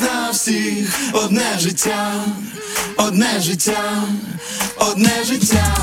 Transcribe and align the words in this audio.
на 0.00 0.30
всіх 0.30 0.98
одне 1.12 1.58
життя, 1.58 2.12
одне 2.96 3.40
життя, 3.40 4.02
одне 4.76 5.24
життя. 5.24 5.76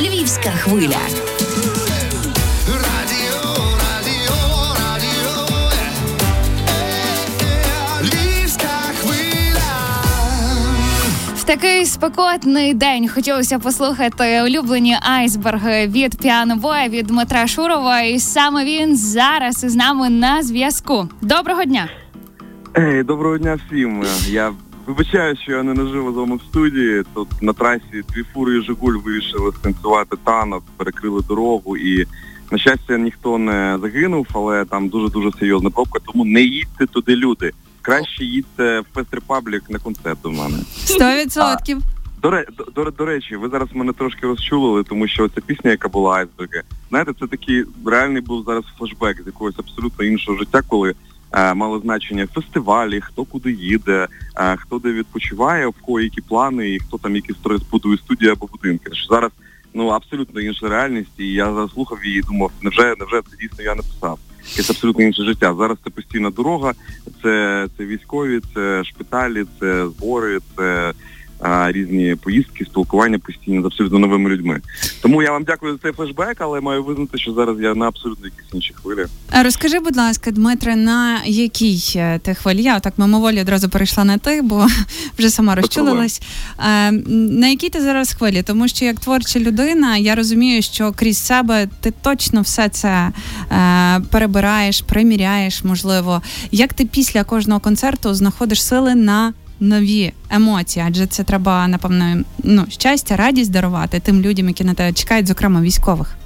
Львівська 0.00 0.50
хвиля. 0.50 1.31
В 11.42 11.44
такий 11.44 11.86
спекотний 11.86 12.74
день 12.74 13.08
хотілося 13.08 13.58
послухати 13.58 14.42
улюблені 14.42 14.96
айсберги 15.00 15.86
від 15.86 16.18
піанобоя 16.18 16.88
від 16.88 17.06
Дмитра 17.06 17.46
Шурова. 17.46 18.00
І 18.00 18.18
саме 18.18 18.64
він 18.64 18.96
зараз 18.96 19.64
із 19.64 19.74
нами 19.76 20.10
на 20.10 20.42
зв'язку. 20.42 21.08
Доброго 21.20 21.64
дня! 21.64 21.88
Ей, 22.78 23.02
доброго 23.02 23.38
дня 23.38 23.58
всім. 23.66 24.04
Я 24.28 24.52
вибачаю, 24.86 25.36
що 25.36 25.52
я 25.52 25.62
не 25.62 25.74
наживо 25.74 26.12
з 26.12 26.14
вами 26.14 26.36
в 26.36 26.42
студії. 26.42 27.02
Тут 27.14 27.28
на 27.42 27.52
трасі 27.52 28.04
дві 28.12 28.22
фури 28.34 28.58
і 28.58 28.62
Жигуль 28.62 28.96
вирішили 29.04 29.52
станцювати 29.52 30.16
танок, 30.24 30.64
перекрили 30.76 31.22
дорогу 31.28 31.76
і. 31.76 32.06
На 32.50 32.58
щастя, 32.58 32.98
ніхто 32.98 33.38
не 33.38 33.78
загинув, 33.82 34.26
але 34.32 34.64
там 34.64 34.88
дуже-дуже 34.88 35.30
серйозна 35.38 35.70
пробка, 35.70 35.98
тому 36.06 36.24
не 36.24 36.42
їдьте 36.42 36.86
туди 36.86 37.16
люди. 37.16 37.52
Краще 37.82 38.24
їдьте 38.24 38.80
в 38.80 38.84
Fest 38.94 39.14
Republic 39.14 39.70
на 39.70 39.78
концерт 39.78 40.18
до 40.22 40.30
мене. 40.30 40.58
Сто 40.84 41.12
відсотків. 41.16 41.78
До, 42.22 42.30
до, 42.30 42.64
до, 42.64 42.90
до 42.90 43.04
речі, 43.04 43.36
ви 43.36 43.48
зараз 43.48 43.68
мене 43.72 43.92
трошки 43.92 44.26
розчулили, 44.26 44.84
тому 44.84 45.08
що 45.08 45.28
ця 45.28 45.40
пісня, 45.40 45.70
яка 45.70 45.88
була 45.88 46.16
айсберги, 46.16 46.62
знаєте, 46.88 47.12
це 47.20 47.26
такий 47.26 47.64
реальний 47.86 48.22
був 48.22 48.44
зараз 48.44 48.64
флешбек 48.78 49.22
з 49.22 49.26
якогось 49.26 49.58
абсолютно 49.58 50.04
іншого 50.04 50.38
життя, 50.38 50.62
коли 50.68 50.94
е, 51.32 51.54
мало 51.54 51.78
значення 51.78 52.26
фестивалі, 52.34 53.00
хто 53.00 53.24
куди 53.24 53.52
їде, 53.52 54.08
е, 54.36 54.56
хто 54.56 54.78
де 54.78 54.92
відпочиває, 54.92 55.66
в 55.66 55.74
кого 55.82 56.00
які 56.00 56.20
плани, 56.20 56.70
і 56.70 56.78
хто 56.78 56.98
там 56.98 57.16
які 57.16 57.32
строїть 57.32 57.70
будує 57.70 57.98
студії 57.98 58.30
або 58.30 58.46
будинки. 58.46 58.94
Що 58.94 59.14
зараз 59.14 59.30
ну 59.74 59.88
абсолютно 59.88 60.40
інша 60.40 60.68
реальність, 60.68 61.18
і 61.18 61.32
я 61.32 61.52
зараз 61.54 61.70
слухав 61.70 62.04
її 62.04 62.18
і 62.18 62.22
думав, 62.22 62.50
невже 62.62 62.94
невже 62.98 63.22
це 63.30 63.36
дійсно 63.40 63.64
я 63.64 63.74
написав? 63.74 64.18
Якесь 64.50 64.70
абсолютно 64.70 65.04
інше 65.04 65.24
життя. 65.24 65.54
Зараз 65.58 65.78
це 65.84 65.90
постійна 65.90 66.30
дорога, 66.30 66.72
це, 67.22 67.66
це 67.76 67.84
військові, 67.84 68.40
це 68.54 68.84
шпиталі, 68.84 69.44
це 69.60 69.88
збори, 69.88 70.38
це 70.56 70.92
різні 71.72 72.16
поїздки, 72.22 72.64
спілкування 72.64 73.18
постійно 73.18 73.62
з 73.62 73.64
абсолютно 73.64 73.98
новими 73.98 74.30
людьми. 74.30 74.60
Тому 75.02 75.22
я 75.22 75.32
вам 75.32 75.44
дякую 75.44 75.72
за 75.72 75.78
цей 75.78 75.92
флешбек, 75.92 76.36
але 76.38 76.60
маю 76.60 76.84
визнати, 76.84 77.18
що 77.18 77.32
зараз 77.32 77.60
я 77.60 77.74
на 77.74 77.88
абсолютно 77.88 78.26
якісь 78.26 78.54
інші 78.54 78.74
хвилі. 78.74 79.06
А 79.30 79.42
Розкажи, 79.42 79.78
будь 79.80 79.96
ласка, 79.96 80.30
Дмитре, 80.30 80.76
на 80.76 81.20
якій 81.24 81.82
е, 81.96 82.18
ти 82.18 82.34
хвилі? 82.34 82.62
Я 82.62 82.80
так 82.80 82.98
мимоволі 82.98 83.40
одразу 83.40 83.68
перейшла 83.68 84.04
на 84.04 84.18
ти, 84.18 84.42
бо 84.42 84.66
вже 85.18 85.30
сама 85.30 85.54
розчулилась. 85.54 86.22
Е, 86.58 86.92
На 86.92 87.48
якій 87.48 87.68
ти 87.68 87.80
зараз 87.80 88.12
хвилі? 88.14 88.42
Тому 88.42 88.68
що 88.68 88.84
як 88.84 89.00
творча 89.00 89.38
людина, 89.38 89.96
я 89.96 90.14
розумію, 90.14 90.62
що 90.62 90.92
крізь 90.92 91.18
себе 91.18 91.68
ти 91.80 91.92
точно 92.02 92.40
все 92.42 92.68
це 92.68 93.12
е, 93.52 94.00
перебираєш, 94.10 94.80
приміряєш, 94.82 95.64
можливо. 95.64 96.22
Як 96.50 96.74
ти 96.74 96.84
після 96.84 97.24
кожного 97.24 97.60
концерту 97.60 98.14
знаходиш 98.14 98.64
сили 98.64 98.94
на 98.94 99.32
нові 99.62 100.12
емоції? 100.30 100.84
Адже 100.88 101.06
це 101.06 101.24
треба, 101.24 101.68
напевно, 101.68 102.22
ну, 102.44 102.64
щастя, 102.68 103.16
радість 103.16 103.50
дарувати 103.52 104.00
тим 104.00 104.22
людям, 104.22 104.48
які 104.48 104.64
на 104.64 104.74
тебе 104.74 104.92
чекають, 104.92 105.26
зокрема 105.26 105.60
військових. 105.60 106.16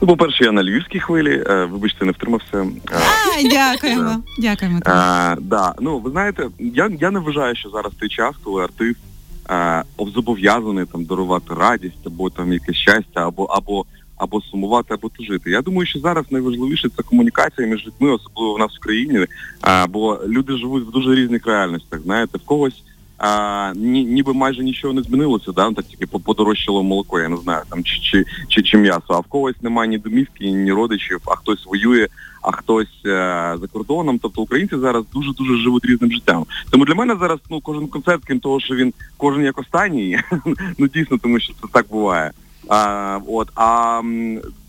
Ну, 0.00 0.08
по-перше, 0.08 0.44
я 0.44 0.52
на 0.52 0.62
львівській 0.62 1.00
хвилі, 1.00 1.44
е, 1.46 1.64
вибачте, 1.64 2.04
не 2.04 2.12
втримався. 2.12 2.58
Е, 2.58 2.66
А, 3.38 3.48
дякуємо. 3.48 4.16
Дякуємо. 4.38 4.80
А, 4.84 5.36
да, 5.40 5.74
ну 5.80 5.98
ви 5.98 6.10
знаєте, 6.10 6.46
я, 6.58 6.90
я 7.00 7.10
не 7.10 7.20
вважаю, 7.20 7.56
що 7.56 7.70
зараз 7.70 7.92
той 7.98 8.08
час, 8.08 8.34
коли 8.44 8.64
артист 8.64 8.98
а, 9.48 9.82
зобов'язаний 10.14 10.84
там 10.86 11.04
дарувати 11.04 11.54
радість 11.54 12.06
або 12.06 12.30
там 12.30 12.52
якесь 12.52 12.76
щастя, 12.76 13.26
або 13.26 13.44
або 13.44 13.84
або 14.20 14.40
сумувати, 14.40 14.94
або 14.94 15.08
тужити. 15.08 15.50
Я 15.50 15.62
думаю, 15.62 15.86
що 15.86 15.98
зараз 15.98 16.24
найважливіше 16.30 16.88
це 16.96 17.02
комунікація 17.02 17.68
між 17.68 17.86
людьми, 17.86 18.10
особливо 18.10 18.54
в 18.54 18.58
нас 18.58 18.76
в 18.76 18.80
країні, 18.80 19.26
а, 19.60 19.86
бо 19.86 20.20
люди 20.26 20.56
живуть 20.56 20.88
в 20.88 20.90
дуже 20.90 21.14
різних 21.14 21.46
реальностях. 21.46 22.00
Знаєте, 22.00 22.38
в 22.38 22.46
когось. 22.46 22.82
А, 23.22 23.72
ні, 23.76 24.04
ніби 24.04 24.32
майже 24.32 24.62
нічого 24.62 24.94
не 24.94 25.02
змінилося, 25.02 25.52
да, 25.52 25.72
так 25.72 25.84
тільки 25.84 26.06
подорожчало 26.06 26.82
молоко, 26.82 27.20
я 27.20 27.28
не 27.28 27.36
знаю, 27.36 27.62
там 27.68 27.84
чи, 27.84 28.00
чи, 28.00 28.24
чи, 28.48 28.62
чи 28.62 28.78
м'ясо. 28.78 29.04
А 29.08 29.18
в 29.18 29.24
когось 29.24 29.62
немає 29.62 29.88
ні 29.88 29.98
домівки, 29.98 30.50
ні 30.50 30.72
родичів, 30.72 31.20
а 31.26 31.36
хтось 31.36 31.66
воює, 31.66 32.06
а 32.42 32.52
хтось 32.52 33.00
е, 33.06 33.56
за 33.60 33.66
кордоном. 33.72 34.18
Тобто 34.18 34.42
українці 34.42 34.76
зараз 34.76 35.04
дуже 35.12 35.32
дуже 35.32 35.56
живуть 35.56 35.84
різним 35.84 36.12
життям. 36.12 36.46
Тому 36.70 36.84
для 36.84 36.94
мене 36.94 37.16
зараз 37.20 37.38
ну 37.50 37.60
кожен 37.60 37.86
концерт, 37.86 38.22
крім 38.26 38.40
того, 38.40 38.60
що 38.60 38.74
він 38.74 38.92
кожен 39.16 39.44
як 39.44 39.58
останній, 39.58 40.18
ну 40.78 40.88
дійсно, 40.88 41.18
тому 41.18 41.40
що 41.40 41.52
це 41.52 41.68
так 41.72 41.86
буває. 41.90 42.30
А, 42.68 43.18
от 43.28 43.48
а 43.54 44.00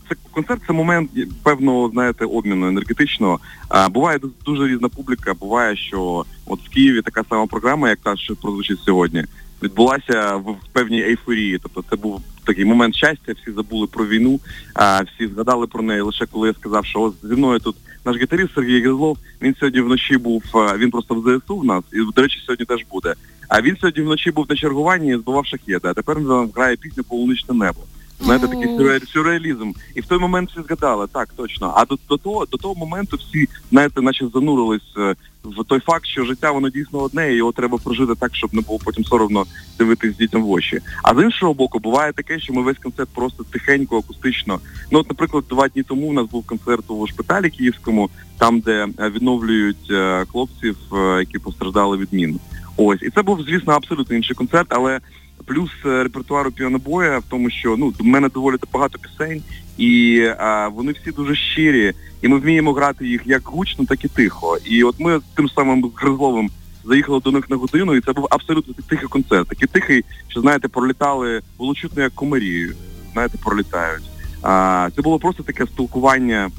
це 0.08 0.16
концерт 0.30 0.62
це 0.66 0.72
момент 0.72 1.10
певного, 1.42 1.90
знаєте, 1.92 2.24
обміну 2.24 2.68
енергетичного. 2.68 3.40
А, 3.68 3.88
буває 3.88 4.20
дуже 4.44 4.66
різна 4.66 4.88
публіка. 4.88 5.34
Буває, 5.34 5.76
що 5.76 6.24
от 6.46 6.60
в 6.60 6.68
Києві 6.68 7.02
така 7.02 7.24
сама 7.30 7.46
програма, 7.46 7.88
як 7.88 7.98
та, 7.98 8.16
що 8.16 8.36
прозвучить 8.36 8.80
сьогодні, 8.80 9.24
відбулася 9.62 10.36
в, 10.36 10.56
певній 10.72 11.02
ейфорії. 11.02 11.58
Тобто 11.62 11.84
це 11.90 11.96
був 11.96 12.20
такий 12.44 12.64
момент 12.64 12.94
щастя, 12.94 13.32
всі 13.42 13.52
забули 13.52 13.86
про 13.86 14.06
війну, 14.06 14.40
а 14.74 15.02
всі 15.02 15.26
згадали 15.26 15.66
про 15.66 15.82
неї 15.82 16.00
лише 16.00 16.26
коли 16.26 16.48
я 16.48 16.54
сказав, 16.54 16.86
що 16.86 17.00
ось 17.00 17.14
зі 17.22 17.34
мною 17.34 17.58
тут 17.58 17.76
наш 18.04 18.16
гітаріст 18.16 18.54
Сергій 18.54 18.80
Гризлов, 18.80 19.18
він 19.42 19.54
сьогодні 19.54 19.80
вночі 19.80 20.16
був, 20.16 20.42
він 20.78 20.90
просто 20.90 21.14
в 21.14 21.20
ЗСУ 21.20 21.56
в 21.56 21.64
нас, 21.64 21.84
і, 21.92 21.96
до 22.14 22.22
речі, 22.22 22.42
сьогодні 22.46 22.66
теж 22.66 22.84
буде. 22.90 23.14
А 23.54 23.62
він 23.62 23.76
сьогодні 23.80 24.02
вночі 24.02 24.30
був 24.30 24.46
на 24.48 24.56
чергуванні 24.56 25.10
і 25.10 25.16
збивав 25.16 25.46
шахеди, 25.46 25.88
а 25.88 25.94
тепер 25.94 26.18
він 26.18 26.50
грає 26.54 26.76
пісню 26.76 27.04
Полуничне 27.04 27.54
небо. 27.54 27.80
Знаєте, 28.20 28.48
такий 28.48 28.68
сюрре- 28.68 29.06
сюрреалізм. 29.12 29.72
І 29.94 30.00
в 30.00 30.06
той 30.06 30.18
момент 30.18 30.50
всі 30.50 30.60
згадали, 30.62 31.06
так, 31.12 31.28
точно. 31.36 31.72
А 31.76 31.84
до, 31.84 31.98
до 32.08 32.16
того 32.16 32.46
до 32.46 32.56
того 32.56 32.74
моменту 32.74 33.16
всі, 33.16 33.48
знаєте, 33.70 34.00
наче 34.00 34.28
занурились 34.34 34.96
е, 34.98 35.14
в 35.44 35.64
той 35.64 35.80
факт, 35.80 36.06
що 36.06 36.24
життя 36.24 36.50
воно 36.50 36.68
дійсно 36.68 36.98
одне, 36.98 37.32
і 37.32 37.36
його 37.36 37.52
треба 37.52 37.78
прожити 37.78 38.14
так, 38.14 38.36
щоб 38.36 38.54
не 38.54 38.60
було 38.60 38.78
потім 38.84 39.04
соромно 39.04 39.44
дивитись 39.78 40.16
дітям 40.16 40.42
в 40.42 40.50
очі. 40.50 40.80
А 41.02 41.14
з 41.14 41.24
іншого 41.24 41.54
боку, 41.54 41.78
буває 41.78 42.12
таке, 42.12 42.40
що 42.40 42.52
ми 42.52 42.62
весь 42.62 42.78
концерт 42.78 43.08
просто 43.14 43.44
тихенько, 43.44 43.98
акустично. 43.98 44.58
Ну, 44.90 44.98
от, 44.98 45.08
наприклад, 45.08 45.44
два 45.50 45.68
дні 45.68 45.82
тому 45.82 46.06
у 46.06 46.12
нас 46.12 46.26
був 46.26 46.46
концерт 46.46 46.84
у 46.90 47.06
шпиталі 47.06 47.50
київському, 47.50 48.10
там, 48.38 48.60
де 48.60 48.88
е, 48.98 49.10
відновлюють 49.10 49.90
е, 49.90 50.24
хлопців, 50.32 50.76
які 51.18 51.38
постраждали 51.38 51.96
від 51.96 52.12
мін. 52.12 52.40
Ось, 52.76 53.02
і 53.02 53.10
це 53.10 53.22
був, 53.22 53.42
звісно, 53.42 53.72
абсолютно 53.72 54.16
інший 54.16 54.36
концерт, 54.36 54.66
але 54.68 55.00
плюс 55.46 55.70
е, 55.86 56.02
репертуару 56.02 56.50
піанобоя 56.50 57.18
в 57.18 57.24
тому, 57.28 57.50
що 57.50 57.76
ну 57.76 57.92
в 57.98 58.04
мене 58.04 58.28
доволі 58.28 58.56
багато 58.72 58.98
пісень, 58.98 59.42
і 59.78 60.18
е, 60.20 60.68
вони 60.74 60.92
всі 60.92 61.10
дуже 61.10 61.34
щирі, 61.34 61.92
і 62.22 62.28
ми 62.28 62.38
вміємо 62.38 62.72
грати 62.72 63.06
їх 63.06 63.22
як 63.26 63.42
гучно, 63.44 63.84
так 63.84 64.04
і 64.04 64.08
тихо. 64.08 64.58
І 64.64 64.84
от 64.84 65.00
ми 65.00 65.18
з 65.18 65.22
тим 65.36 65.48
самим 65.48 65.92
Гризловим 65.96 66.50
заїхали 66.84 67.20
до 67.20 67.30
них 67.30 67.50
на 67.50 67.56
годину, 67.56 67.94
і 67.94 68.00
це 68.00 68.12
був 68.12 68.26
абсолютно 68.30 68.74
тихий 68.88 69.08
концерт. 69.08 69.48
Такий 69.48 69.68
тихий, 69.68 70.04
що 70.28 70.40
знаєте, 70.40 70.68
пролітали 70.68 71.40
було 71.58 71.74
чутно, 71.74 72.02
як 72.02 72.14
комарі, 72.14 72.70
знаєте, 73.12 73.38
пролітають. 73.44 74.04
А, 74.42 74.88
це 74.96 75.02
було 75.02 75.18
просто 75.18 75.42
таке 75.42 75.66
спілкування 75.66 76.50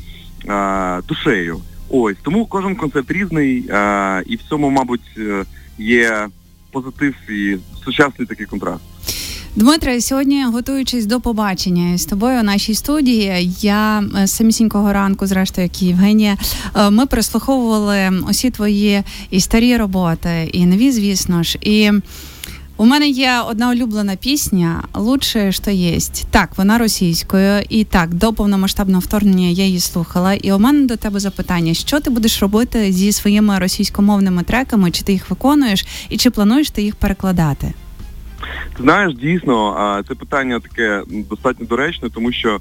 а, 0.48 1.02
душею. 1.08 1.62
Ось 1.96 2.16
тому 2.22 2.46
кожен 2.46 2.76
концерт 2.76 3.12
різний, 3.12 3.70
а, 3.72 4.22
і 4.26 4.36
в 4.36 4.40
цьому, 4.50 4.70
мабуть, 4.70 5.02
е, 5.18 5.44
є 5.78 6.28
позитив 6.72 7.16
і 7.30 7.58
сучасний 7.86 8.28
такий 8.28 8.46
контраст. 8.46 8.82
Дмитре, 9.56 10.02
сьогодні 10.02 10.46
готуючись 10.46 11.06
до 11.06 11.22
побачення 11.22 11.98
з 11.98 12.06
тобою 12.06 12.40
у 12.40 12.44
нашій 12.44 12.76
студії, 12.76 13.52
я 13.62 14.04
е, 14.18 14.28
самісінького 14.28 14.94
ранку, 14.94 15.28
зрештою, 15.28 15.66
як 15.66 15.82
і 15.82 15.86
Євгенія, 15.86 16.38
е, 16.76 16.90
ми 16.90 17.06
прослуховували 17.06 18.12
усі 18.30 18.50
твої 18.50 19.04
і 19.30 19.40
старі 19.40 19.78
роботи, 19.78 20.50
і 20.54 20.66
нові, 20.66 20.92
звісно 20.92 21.44
ж. 21.44 21.58
І 21.62 21.92
у 22.84 22.86
мене 22.86 23.08
є 23.08 23.42
одна 23.48 23.70
улюблена 23.70 24.16
пісня 24.16 24.84
Лучше, 24.94 25.52
що 25.52 25.72
єсть. 25.72 26.28
Так, 26.32 26.50
вона 26.58 26.78
російською, 26.78 27.64
і 27.70 27.84
так, 27.84 28.14
до 28.14 28.34
повномасштабного 28.34 29.00
вторгнення 29.00 29.48
я 29.48 29.66
її 29.66 29.80
слухала. 29.80 30.34
І 30.34 30.52
у 30.52 30.60
мене 30.60 30.86
до 30.88 30.96
тебе 30.96 31.20
запитання: 31.20 31.74
що 31.74 32.00
ти 32.00 32.10
будеш 32.10 32.42
робити 32.42 32.92
зі 32.92 33.12
своїми 33.12 33.60
російськомовними 33.60 34.44
треками? 34.44 34.92
Чи 34.92 35.04
ти 35.04 35.12
їх 35.12 35.30
виконуєш, 35.30 35.86
і 36.10 36.18
чи 36.18 36.30
плануєш 36.30 36.72
ти 36.72 36.82
їх 36.82 36.96
перекладати? 36.96 37.74
Ти 38.78 38.84
знаєш, 38.84 39.16
дійсно, 39.16 40.04
це 40.08 40.16
питання 40.16 40.60
таке 40.60 41.04
достатньо 41.08 41.66
доречне, 41.66 42.10
тому 42.10 42.32
що 42.32 42.60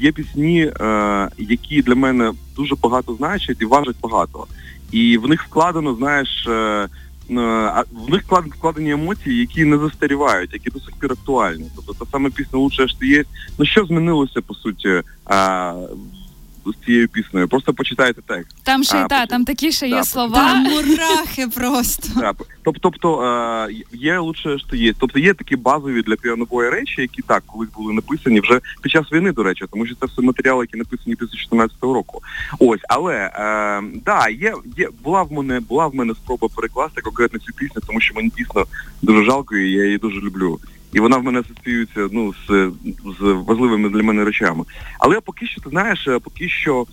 є 0.00 0.12
пісні, 0.12 0.60
е, 0.60 1.28
які 1.38 1.82
для 1.82 1.94
мене 1.94 2.32
дуже 2.56 2.74
багато 2.82 3.14
значать 3.14 3.56
і 3.60 3.64
важать 3.64 3.96
багато. 4.02 4.46
І 4.92 5.18
в 5.18 5.28
них 5.28 5.42
вкладено, 5.42 5.94
знаєш, 5.94 6.46
е, 6.48 6.88
в 7.28 8.10
них 8.10 8.22
вкладені 8.56 8.90
емоції, 8.90 9.40
які 9.40 9.64
не 9.64 9.78
застарівають, 9.78 10.52
які 10.52 10.70
до 10.70 10.80
сих 10.80 10.96
пір 10.96 11.12
актуальні. 11.12 11.66
Тобто 11.76 12.04
та 12.04 12.10
сама 12.10 12.30
пісня 12.30 12.58
«Лучше, 12.58 12.88
що 12.88 13.06
є. 13.06 13.24
Ну 13.58 13.66
що 13.66 13.84
змінилося 13.84 14.40
по 14.40 14.54
суті 14.54 15.02
а, 15.24 15.74
з 16.72 16.84
цією 16.84 17.08
піснею. 17.08 17.48
Просто 17.48 17.74
почитайте 17.74 18.22
текст. 18.26 18.56
Там 18.62 18.84
ще 18.84 18.96
й 18.96 19.00
А, 19.00 19.06
та, 19.06 19.16
потім- 19.16 19.28
там 19.30 19.44
такі 19.44 19.72
ще 19.72 19.88
є 19.88 19.94
Да, 19.96 20.04
слова. 20.04 20.34
Там 20.34 20.62
мурахи 20.62 21.48
просто. 21.54 22.20
Так, 22.20 22.36
тобто, 22.64 22.80
тобто 22.82 23.22
е, 23.22 23.68
є 23.92 24.18
лучше, 24.18 24.58
що 24.58 24.76
є. 24.76 24.92
Тобто 24.98 25.18
є 25.18 25.34
такі 25.34 25.56
базові 25.56 26.02
для 26.02 26.16
піанобоя 26.16 26.70
речі, 26.70 27.00
які 27.00 27.22
так 27.22 27.42
колись 27.46 27.70
були 27.76 27.92
написані 27.94 28.40
вже 28.40 28.60
під 28.82 28.92
час 28.92 29.12
війни, 29.12 29.32
до 29.32 29.42
речі, 29.42 29.64
тому 29.72 29.86
що 29.86 29.94
це 29.94 30.06
все 30.06 30.22
матеріали, 30.22 30.64
які 30.64 30.76
написані 30.76 31.14
2014 31.14 31.76
року. 31.82 32.20
Ось, 32.58 32.80
але 32.88 33.14
е, 33.14 33.82
да, 34.04 34.28
є, 34.28 34.54
є 34.76 34.88
була 35.04 35.22
в 35.22 35.32
мене 35.32 35.60
була 35.60 35.86
в 35.86 35.94
мене 35.94 36.14
спроба 36.14 36.48
перекласти 36.56 37.00
конкретно 37.00 37.38
цю 37.38 37.52
пісню, 37.52 37.82
тому 37.86 38.00
що 38.00 38.14
мені 38.14 38.32
дійсно 38.36 38.64
дуже 39.02 39.24
жалко, 39.24 39.56
і 39.56 39.70
я 39.72 39.84
її 39.84 39.98
дуже 39.98 40.20
люблю. 40.20 40.58
І 40.96 41.00
вона 41.00 41.16
в 41.16 41.24
мене 41.24 41.40
асоціюється 41.40 42.08
ну 42.12 42.34
з, 42.48 42.70
з 43.18 43.20
важливими 43.20 43.88
для 43.88 44.02
мене 44.02 44.24
речами. 44.24 44.64
Але 44.98 45.20
поки 45.20 45.46
що, 45.46 45.60
ти 45.60 45.70
знаєш, 45.70 46.08
е, 46.08 46.18
поки 46.18 46.48
що 46.48 46.86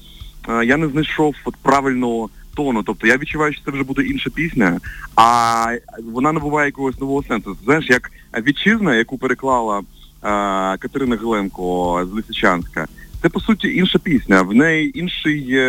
е, 0.50 0.66
я 0.66 0.78
не 0.78 0.88
знайшов 0.88 1.36
от 1.46 1.56
правильного 1.56 2.30
тону. 2.56 2.84
Тобто 2.84 3.08
я 3.08 3.18
відчуваю, 3.18 3.54
що 3.54 3.62
це 3.66 3.72
вже 3.72 3.84
буде 3.84 4.02
інша 4.02 4.30
пісня, 4.30 4.80
а 5.16 5.66
вона 6.14 6.32
набуває 6.32 6.68
якогось 6.68 7.00
нового 7.00 7.24
сенсу. 7.24 7.58
Знаєш, 7.64 7.90
як 7.90 8.12
вітчизна, 8.48 8.96
яку 8.96 9.18
переклала 9.18 9.80
е, 9.80 9.84
Катерина 10.78 11.16
Геленко 11.16 12.08
з 12.12 12.14
Лисичанська, 12.14 12.88
це 13.22 13.30
по 13.30 13.40
суті 13.40 13.76
інша 13.76 14.00
пісня. 14.00 14.42
В 14.42 14.54
неї 14.54 15.00
інший. 15.00 15.60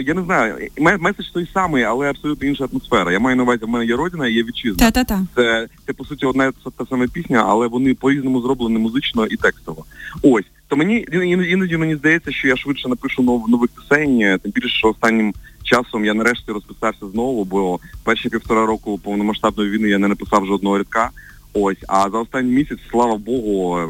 Я 0.00 0.14
не 0.14 0.22
знаю, 0.22 0.68
меседж 0.78 1.26
той 1.32 1.48
самий, 1.54 1.82
але 1.82 2.10
абсолютно 2.10 2.48
інша 2.48 2.64
атмосфера. 2.72 3.12
Я 3.12 3.18
маю 3.18 3.36
на 3.36 3.42
увазі, 3.42 3.64
в 3.64 3.68
мене 3.68 3.86
є 3.86 3.96
родина 3.96 4.28
і 4.28 4.32
є 4.32 4.42
вітчизна. 4.42 4.90
Та-та-та. 4.90 5.26
Це, 5.36 5.68
це 5.86 5.92
по 5.92 6.04
суті 6.04 6.26
одна 6.26 6.52
та, 6.52 6.70
та 6.70 6.86
сама 6.86 7.06
пісня, 7.06 7.44
але 7.48 7.66
вони 7.66 7.94
по-різному 7.94 8.40
зроблені 8.40 8.78
музично 8.78 9.26
і 9.26 9.36
текстово. 9.36 9.84
Ось. 10.22 10.44
То 10.68 10.76
мені 10.76 11.06
іноді, 11.12 11.76
мені 11.76 11.96
здається, 11.96 12.32
що 12.32 12.48
я 12.48 12.56
швидше 12.56 12.88
напишу 12.88 13.22
нов, 13.22 13.48
нових 13.48 13.70
пісень, 13.70 14.38
тим 14.42 14.52
більше, 14.52 14.68
що 14.68 14.88
останнім 14.88 15.34
часом 15.62 16.04
я 16.04 16.14
нарешті 16.14 16.52
розписався 16.52 17.06
знову, 17.12 17.44
бо 17.44 17.80
перші 18.04 18.28
півтора 18.28 18.66
року 18.66 19.00
повномасштабної 19.04 19.70
війни 19.70 19.88
я 19.88 19.98
не 19.98 20.08
написав 20.08 20.46
жодного 20.46 20.78
рядка. 20.78 21.10
Ось, 21.54 21.76
а 21.88 22.10
за 22.10 22.18
останній 22.18 22.52
місяць, 22.52 22.78
слава 22.90 23.16
Богу, 23.16 23.80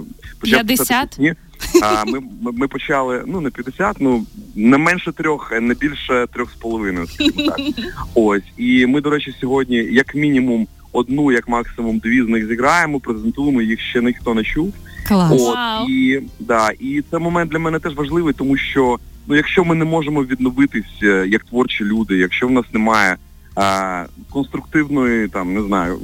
почав 0.41 0.67
50? 0.67 0.79
писати 0.79 1.09
пісні. 1.09 1.35
А, 1.83 2.05
ми, 2.05 2.21
ми, 2.43 2.53
ми 2.53 2.69
почали, 2.69 3.23
ну 3.27 3.41
не 3.41 3.51
50, 3.51 3.97
ну 4.01 4.27
не 4.55 4.79
менше 4.79 5.13
трьох, 5.13 5.53
е, 5.53 5.61
не 5.61 5.75
більше 5.75 6.27
трьох 6.35 6.51
з 6.51 6.55
половиною, 6.55 7.07
скажімо 7.07 7.43
так. 7.47 7.61
Ось. 8.15 8.43
І 8.57 8.87
ми, 8.87 9.01
до 9.01 9.11
речі, 9.11 9.35
сьогодні, 9.41 9.77
як 9.77 10.15
мінімум, 10.15 10.67
одну, 10.93 11.33
як 11.33 11.49
максимум, 11.49 11.99
дві 11.99 12.23
з 12.23 12.29
них 12.29 12.47
зіграємо, 12.47 13.01
презентуємо, 13.01 13.63
їх 13.63 13.81
ще 13.81 14.03
ніхто 14.03 14.35
не 14.35 14.45
чув. 14.45 14.75
Клас. 15.09 15.33
От 15.33 15.57
Вау. 15.57 15.89
і 15.89 16.23
да, 16.41 16.71
і 16.81 17.03
це 17.11 17.19
момент 17.19 17.51
для 17.51 17.59
мене 17.59 17.79
теж 17.79 17.95
важливий, 17.95 18.35
тому 18.35 18.57
що 18.57 18.99
ну, 19.27 19.37
якщо 19.37 19.65
ми 19.65 19.75
не 19.75 19.85
можемо 19.85 20.25
відновитись 20.25 21.03
е, 21.03 21.25
як 21.29 21.45
творчі 21.45 21.85
люди, 21.85 22.17
якщо 22.17 22.49
в 22.49 22.51
нас 22.51 22.65
немає 22.73 23.17
е, 23.59 24.07
конструктивної 24.31 25.29
там 25.29 25.55
не 25.55 25.63
знаю 25.63 25.99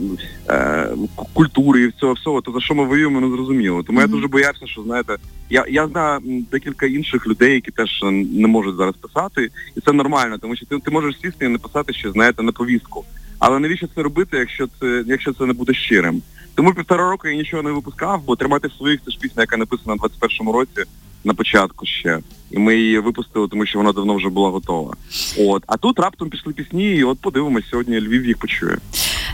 е, 0.51 0.89
культури 1.33 1.83
і 1.83 1.89
всього 1.89 2.13
всього, 2.13 2.41
то 2.41 2.53
за 2.53 2.61
що 2.61 2.75
ми 2.75 2.85
воюємо, 2.85 3.21
не 3.21 3.37
зрозуміло. 3.37 3.83
Тому 3.83 4.01
я 4.01 4.07
дуже 4.07 4.27
боявся, 4.27 4.67
що 4.67 4.83
знаєте, 4.83 5.17
я, 5.51 5.65
я 5.69 5.89
знаю 5.89 6.21
декілька 6.51 6.87
інших 6.87 7.27
людей, 7.27 7.55
які 7.55 7.71
теж 7.71 8.03
е, 8.03 8.11
не 8.11 8.49
можуть 8.49 8.77
зараз 8.77 8.95
писати, 8.97 9.51
і 9.77 9.81
це 9.81 9.93
нормально, 9.93 10.39
тому 10.39 10.57
що 10.57 10.67
ти, 10.67 10.79
ти 10.79 10.91
можеш 10.91 11.21
сісти 11.21 11.45
і 11.47 11.49
написати 11.49 11.93
щось, 11.93 12.13
знаєте, 12.13 12.43
на 12.43 12.53
повістку. 12.53 13.05
Але 13.39 13.59
навіщо 13.59 13.87
це 13.95 14.03
робити, 14.03 14.37
якщо 14.37 14.69
це 14.81 15.05
якщо 15.07 15.33
це 15.33 15.47
не 15.47 15.53
буде 15.53 15.75
щирим? 15.75 16.23
Тому 16.55 16.75
півтора 16.75 17.11
року 17.11 17.29
я 17.29 17.35
нічого 17.35 17.63
не 17.63 17.71
випускав, 17.71 18.23
бо 18.27 18.37
тримати 18.37 18.69
своїх 18.79 19.01
це 19.05 19.11
ж 19.11 19.19
пісня, 19.19 19.43
яка 19.43 19.57
написана 19.57 19.95
в 19.95 19.99
21-му 19.99 20.53
році 20.53 20.85
на 21.25 21.35
початку 21.35 21.87
ще. 21.87 22.19
І 22.51 22.59
ми 22.59 22.77
її 22.77 22.99
випустили, 22.99 23.49
тому 23.49 23.67
що 23.67 23.79
вона 23.79 23.93
давно 23.93 24.15
вже 24.15 24.29
була 24.29 24.51
готова. 24.51 24.95
От, 25.39 25.65
а 25.67 25.77
тут 25.77 25.99
раптом 25.99 26.31
пішли 26.31 26.53
пісні, 26.53 26.95
і 26.95 27.05
от 27.05 27.21
подивимось, 27.21 27.69
сьогодні 27.71 28.01
Львів 28.01 28.27
їх 28.27 28.39
почує. 28.39 28.79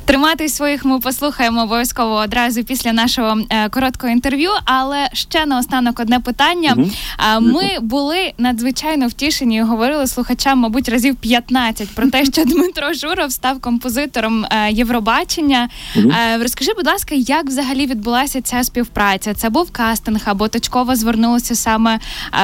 Триматись 0.05 0.55
своїх 0.55 0.85
ми 0.85 1.01
послухаємо 1.01 1.63
обов'язково 1.63 2.15
одразу 2.15 2.65
після 2.65 2.93
нашого 2.93 3.39
е, 3.51 3.69
короткого 3.69 4.13
інтерв'ю. 4.13 4.51
Але 4.65 5.09
ще 5.13 5.47
наостанок 5.47 6.01
одне 6.01 6.21
питання. 6.21 6.77
А 7.17 7.41
ми 7.41 7.79
були 7.81 8.33
надзвичайно 8.39 9.09
втішені 9.09 9.57
і 9.57 9.63
говорили 9.63 10.07
слухачам, 10.07 10.59
мабуть, 10.59 10.89
разів 10.89 11.17
15 11.17 11.89
про 11.89 12.11
те, 12.11 12.25
що 12.25 12.45
Дмитро 12.55 12.93
Журов 12.93 13.33
став 13.33 13.61
композитором 13.61 14.45
е, 14.45 14.73
Євробачення. 14.73 15.69
Мгм. 15.97 16.11
Е, 16.11 16.39
Розкажи, 16.43 16.73
будь 16.77 16.87
ласка, 16.87 17.15
як 17.15 17.47
взагалі 17.47 17.87
відбулася 17.87 18.43
ця 18.43 18.65
співпраця? 18.65 19.35
Це 19.35 19.51
був 19.51 19.71
кастинг 19.71 20.21
або 20.25 20.49
точково 20.49 20.97
звернулося 20.97 21.55
саме 21.55 21.99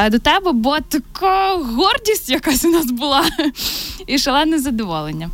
е, 0.04 0.10
до 0.10 0.18
тебе, 0.18 0.52
бо 0.52 0.76
така 0.80 1.54
гордість 1.54 2.30
якась 2.30 2.64
у 2.64 2.68
нас 2.70 2.90
була 2.90 3.24
і 4.06 4.18
шалене 4.18 4.58
задоволення. 4.58 5.30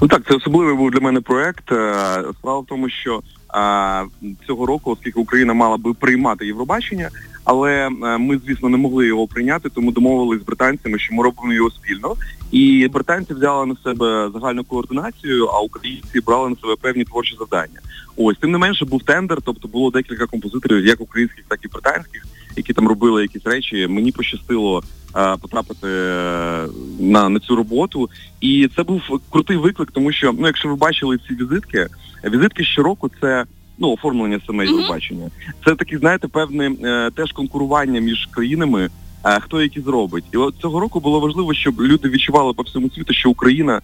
Ну 0.00 0.08
так, 0.08 0.22
це 0.28 0.34
особливий 0.34 0.74
був 0.74 0.90
для 0.90 1.00
мене 1.00 1.20
проект. 1.20 1.72
Е, 1.72 2.24
Справа 2.38 2.58
в 2.58 2.66
тому, 2.66 2.88
що 2.88 3.22
е, 3.54 4.04
цього 4.46 4.66
року, 4.66 4.90
оскільки 4.90 5.20
Україна 5.20 5.54
мала 5.54 5.76
би 5.76 5.94
приймати 5.94 6.46
Євробачення, 6.46 7.10
але 7.44 7.72
е, 7.72 8.18
ми, 8.18 8.40
звісно, 8.46 8.68
не 8.68 8.76
могли 8.76 9.06
його 9.06 9.26
прийняти, 9.26 9.68
тому 9.68 9.92
домовились 9.92 10.42
з 10.42 10.44
британцями, 10.44 10.98
що 10.98 11.14
ми 11.14 11.22
робимо 11.22 11.52
його 11.52 11.70
спільно. 11.70 12.14
І 12.50 12.88
британці 12.92 13.34
взяли 13.34 13.66
на 13.66 13.76
себе 13.84 14.30
загальну 14.34 14.64
координацію, 14.64 15.46
а 15.46 15.60
українці 15.60 16.20
брали 16.20 16.50
на 16.50 16.56
себе 16.56 16.76
певні 16.80 17.04
творчі 17.04 17.36
завдання. 17.38 17.80
Ось 18.16 18.38
тим 18.38 18.50
не 18.50 18.58
менше 18.58 18.84
був 18.84 19.02
тендер, 19.02 19.38
тобто 19.44 19.68
було 19.68 19.90
декілька 19.90 20.26
композиторів, 20.26 20.86
як 20.86 21.00
українських, 21.00 21.44
так 21.48 21.58
і 21.64 21.68
британських, 21.68 22.26
які 22.56 22.72
там 22.72 22.88
робили 22.88 23.22
якісь 23.22 23.46
речі. 23.46 23.86
Мені 23.86 24.12
пощастило 24.12 24.82
потрапити 25.40 25.88
е, 25.88 26.66
на, 27.00 27.28
на 27.28 27.40
цю 27.40 27.56
роботу. 27.56 28.10
І 28.40 28.68
це 28.76 28.82
був 28.82 29.20
крутий 29.30 29.56
виклик, 29.56 29.90
тому 29.90 30.12
що 30.12 30.34
ну, 30.38 30.46
якщо 30.46 30.68
ви 30.68 30.74
бачили 30.74 31.18
ці 31.28 31.34
візитки, 31.34 31.86
візитки 32.24 32.64
щороку 32.64 33.10
це 33.20 33.44
ну 33.78 33.92
оформлення 33.92 34.40
саме. 34.46 34.66
Євробачення. 34.66 35.30
Це 35.64 35.74
таке, 35.74 35.98
знаєте, 35.98 36.28
певне 36.28 36.70
е, 36.84 37.10
теж 37.10 37.32
конкурування 37.32 38.00
між 38.00 38.26
країнами, 38.26 38.90
е, 39.24 39.40
хто 39.40 39.62
які 39.62 39.80
зробить. 39.80 40.24
І 40.32 40.36
от 40.36 40.54
цього 40.56 40.80
року 40.80 41.00
було 41.00 41.20
важливо, 41.20 41.54
щоб 41.54 41.80
люди 41.80 42.08
відчували 42.08 42.52
по 42.52 42.62
всьому 42.62 42.90
світу, 42.90 43.12
що 43.12 43.30
Україна 43.30 43.80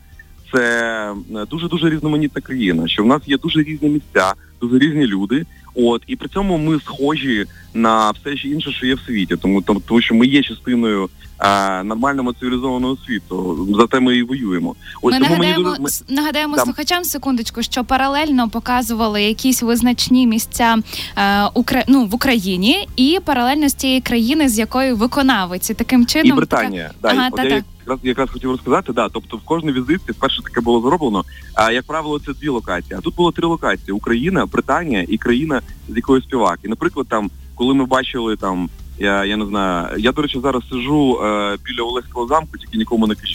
це 0.52 1.14
дуже 1.50 1.69
дуже 1.69 1.90
різноманітна 1.90 2.42
країна, 2.42 2.88
що 2.88 3.02
в 3.02 3.06
нас 3.06 3.22
є 3.26 3.38
дуже 3.38 3.62
різні 3.62 3.88
місця, 3.88 4.34
дуже 4.60 4.78
різні 4.78 5.06
люди. 5.06 5.46
От 5.75 6.03
і 6.06 6.17
при 6.17 6.29
цьому 6.29 6.59
ми 6.59 6.81
схожі 6.81 7.44
на 7.75 8.11
все 8.11 8.37
ще 8.37 8.49
інше, 8.49 8.73
що 8.73 8.87
є 8.87 8.94
в 8.94 9.00
світі, 9.06 9.37
тому 9.37 9.62
тому, 9.62 9.81
тому 9.88 10.00
що 10.00 10.15
ми 10.15 10.26
є 10.26 10.43
частиною 10.43 11.09
е, 11.41 11.82
нормального 11.82 12.33
цивілізованого 12.33 12.97
світу. 13.07 13.69
Зате 13.78 14.00
ми 14.00 14.16
і 14.16 14.23
воюємо. 14.23 14.75
Ось 15.02 15.12
Ми 15.12 15.19
тому 15.19 15.31
нагадаємо, 15.31 15.62
мені 15.62 15.78
дуже 15.78 15.83
ми- 16.09 16.16
нагадаємо 16.16 16.57
Да. 16.57 16.62
слухачам 16.62 17.04
секундочку, 17.04 17.62
що 17.62 17.85
паралельно 17.85 18.49
показували 18.49 19.23
якісь 19.23 19.62
визначні 19.62 20.26
місця 20.26 20.76
е, 21.16 21.45
Укра... 21.54 21.85
ну, 21.88 22.04
в 22.07 22.14
Україні 22.14 22.88
і 22.97 23.19
паралельно 23.25 23.69
з 23.69 23.75
тієї 23.75 24.00
країни, 24.00 24.49
з 24.49 24.59
якої 24.59 24.93
виконавець. 24.93 25.71
І 25.71 25.75
таким 25.75 26.07
чином 26.07 26.38
і 26.38 26.40
така- 26.40 26.57
Британія. 26.57 26.90
Да, 27.02 27.09
Ага, 27.09 27.26
і 27.26 27.31
та-та. 27.31 27.62
Я 27.87 27.93
якраз 27.93 27.99
якраз 28.03 28.31
хотів 28.31 28.50
розказати, 28.50 28.93
да, 28.93 29.09
тобто 29.09 29.37
в 29.37 29.41
кожній 29.45 29.73
візитці 29.73 30.12
вперше 30.12 30.43
таке 30.43 30.61
було 30.61 30.81
зроблено. 30.81 31.25
А 31.55 31.73
як 31.73 31.87
правило, 31.87 32.19
це 32.19 32.33
дві 32.33 32.49
локації. 32.49 32.97
А 32.99 33.00
тут 33.00 33.14
було 33.14 33.33
три 33.33 33.47
локації: 33.47 33.93
Україна, 33.93 34.47
Британія 34.47 35.07
і 35.09 35.19
країна, 35.19 35.61
з 35.88 35.97
якої 35.97 36.23
співак. 36.23 36.59
І, 36.62 36.69
наприклад, 36.69 37.07
там, 37.11 37.31
коли 37.55 37.75
ми 37.75 37.85
бачили 37.87 38.37
там. 38.37 38.69
Я, 38.99 39.25
я 39.25 39.37
не 39.37 39.47
знаю. 39.47 39.99
Я, 39.99 40.12
до 40.12 40.23
речі, 40.23 40.41
зараз 40.43 40.62
сижу 40.71 41.21
е, 41.25 41.57
біля 41.64 41.83
Олеського 41.83 42.26
замку, 42.26 42.59
тільки 42.59 42.79
нікому 42.79 43.07
не 43.07 43.14
кажу. 43.14 43.35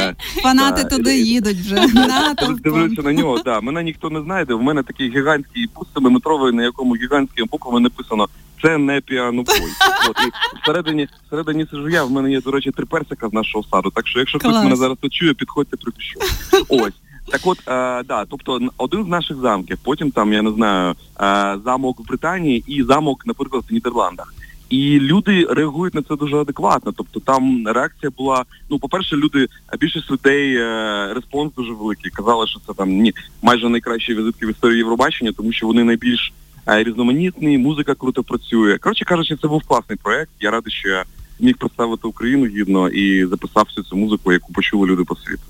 Е, 0.00 0.14
Фанати 0.42 0.84
туди 0.84 1.18
і- 1.18 1.24
їдуть 1.26 1.56
вже. 1.56 1.74
Див- 2.38 2.60
Дивлюся 2.60 3.02
на 3.02 3.12
нього, 3.12 3.38
да. 3.44 3.60
Мене 3.60 3.82
ніхто 3.82 4.10
не 4.10 4.22
знайде. 4.22 4.54
В 4.54 4.62
мене 4.62 4.82
такий 4.82 5.10
гігантський 5.10 5.68
бус 5.76 5.86
семиметровий, 5.94 6.52
на 6.52 6.62
якому 6.62 6.96
гігантськими 6.96 7.48
буквами 7.50 7.80
написано 7.80 8.28
це 8.62 8.78
не 8.78 9.00
піанопой. 9.00 9.56
От 10.10 10.16
і 10.26 10.58
всередині, 10.62 11.08
всередині 11.26 11.66
сижу 11.70 11.88
я. 11.88 12.04
В 12.04 12.10
мене 12.10 12.30
є, 12.30 12.40
до 12.40 12.50
речі, 12.50 12.70
три 12.70 12.86
персика 12.86 13.28
з 13.28 13.32
нашого 13.32 13.64
саду. 13.70 13.90
Так 13.90 14.06
що, 14.06 14.18
якщо 14.18 14.38
хтось 14.38 14.52
Клас. 14.52 14.64
мене 14.64 14.76
зараз 14.76 14.98
почує, 14.98 15.34
підходьте 15.34 15.76
припишу. 15.76 16.20
Ось. 16.68 16.94
Так 17.30 17.40
от, 17.44 17.58
е, 17.58 18.02
да, 18.02 18.24
тобто 18.30 18.60
один 18.78 19.04
з 19.04 19.08
наших 19.08 19.36
замків, 19.36 19.78
потім 19.82 20.10
там, 20.10 20.32
я 20.32 20.42
не 20.42 20.50
знаю, 20.50 20.94
е, 21.20 21.58
замок 21.64 22.00
в 22.00 22.08
Британії 22.08 22.64
і 22.66 22.82
замок, 22.82 23.26
наприклад, 23.26 23.64
в 23.70 23.72
Нідерландах. 23.72 24.34
І 24.70 25.00
люди 25.00 25.46
реагують 25.50 25.94
на 25.94 26.02
це 26.02 26.16
дуже 26.16 26.36
адекватно. 26.36 26.92
Тобто 26.96 27.20
там 27.20 27.68
реакція 27.68 28.10
була, 28.18 28.44
ну, 28.70 28.78
по-перше, 28.78 29.16
люди, 29.16 29.48
а 29.66 29.76
більшість 29.76 30.10
людей 30.10 30.56
е, 30.56 31.14
респонс 31.14 31.54
дуже 31.54 31.72
великий. 31.72 32.10
Казали, 32.10 32.46
що 32.46 32.60
це 32.66 32.72
там 32.72 32.90
ні, 32.90 33.12
майже 33.42 33.68
найкращі 33.68 34.14
візитки 34.14 34.46
в 34.46 34.50
історії 34.50 34.78
Євробачення, 34.78 35.32
тому 35.32 35.52
що 35.52 35.66
вони 35.66 35.84
найбільш 35.84 36.32
різноманітні, 36.76 37.58
музика 37.58 37.94
круто 37.94 38.22
працює. 38.22 38.78
Коротше 38.78 39.04
кажучи, 39.04 39.36
це 39.42 39.48
був 39.48 39.62
класний 39.62 39.98
проект. 40.02 40.30
Я 40.40 40.50
радий, 40.50 40.72
що 40.72 40.88
я 40.88 41.04
міг 41.40 41.56
представити 41.58 42.08
Україну 42.08 42.46
гідно 42.46 42.88
і 42.88 43.26
записав 43.26 43.64
всю 43.64 43.84
цю 43.84 43.96
музику, 43.96 44.32
яку 44.32 44.52
почули 44.52 44.86
люди 44.86 45.04
по 45.04 45.16
світу. 45.16 45.42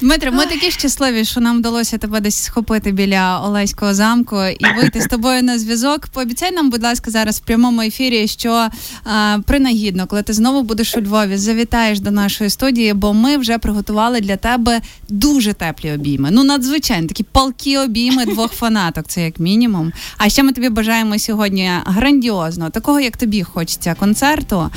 Дмитре, 0.00 0.30
ми 0.30 0.46
такі 0.46 0.70
щасливі, 0.70 1.24
що 1.24 1.40
нам 1.40 1.58
вдалося 1.58 1.98
тебе 1.98 2.20
десь 2.20 2.42
схопити 2.42 2.92
біля 2.92 3.42
Олеського 3.44 3.94
замку 3.94 4.36
і 4.44 4.66
вийти 4.76 5.00
з 5.00 5.06
тобою 5.06 5.42
на 5.42 5.58
зв'язок. 5.58 6.06
Пообіцяй 6.06 6.52
нам, 6.52 6.70
будь 6.70 6.82
ласка, 6.82 7.10
зараз 7.10 7.38
в 7.38 7.40
прямому 7.40 7.82
ефірі, 7.82 8.28
що 8.28 8.68
а, 9.04 9.38
принагідно, 9.46 10.06
коли 10.06 10.22
ти 10.22 10.32
знову 10.32 10.62
будеш 10.62 10.96
у 10.96 11.00
Львові, 11.00 11.36
завітаєш 11.36 12.00
до 12.00 12.10
нашої 12.10 12.50
студії, 12.50 12.92
бо 12.92 13.12
ми 13.12 13.36
вже 13.36 13.58
приготували 13.58 14.20
для 14.20 14.36
тебе 14.36 14.80
дуже 15.08 15.52
теплі 15.52 15.92
обійми. 15.92 16.28
Ну, 16.32 16.44
надзвичайно 16.44 17.08
такі 17.08 17.22
палкі 17.22 17.78
обійми 17.78 18.26
двох 18.26 18.52
фанаток, 18.52 19.08
це 19.08 19.24
як 19.24 19.40
мінімум. 19.40 19.92
А 20.18 20.28
ще 20.28 20.42
ми 20.42 20.52
тобі 20.52 20.68
бажаємо 20.68 21.18
сьогодні 21.18 21.70
грандіозно, 21.86 22.70
такого 22.70 23.00
як 23.00 23.16
тобі 23.16 23.42
хочеться 23.42 23.94
концерту. 23.94 24.70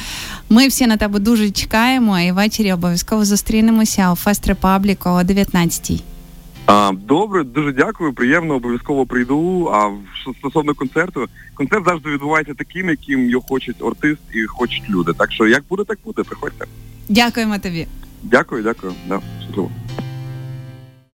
Ми 0.49 0.67
всі 0.67 0.87
на 0.87 0.97
тебе 0.97 1.19
дуже 1.19 1.51
чекаємо, 1.51 2.19
і 2.19 2.31
ввечері 2.31 2.73
обов'язково 2.73 3.25
зустрінемося 3.25 4.11
у 4.11 4.15
Fest 4.15 4.47
Republic 4.47 5.05
о 5.05 5.09
19-й. 5.09 6.03
А, 6.65 6.91
добре, 7.07 7.43
дуже 7.43 7.71
дякую, 7.73 8.13
приємно, 8.13 8.55
обов'язково 8.55 9.05
прийду. 9.05 9.69
А 9.73 9.91
стосовно 10.39 10.73
концерту, 10.73 11.27
концерт 11.53 11.85
завжди 11.85 12.09
відбувається 12.09 12.53
таким, 12.53 12.89
яким 12.89 13.29
його 13.29 13.45
хочуть 13.49 13.81
артист 13.81 14.21
і 14.33 14.45
хочуть 14.45 14.89
люди. 14.89 15.13
Так 15.13 15.31
що 15.31 15.47
як 15.47 15.63
буде, 15.69 15.83
так 15.83 15.99
буде. 16.05 16.23
Приходьте. 16.23 16.65
Дякуємо 17.09 17.57
тобі. 17.59 17.87
Дякую, 18.23 18.63
дякую. 18.63 18.93
Да, 19.07 19.19
щасливо. 19.43 19.71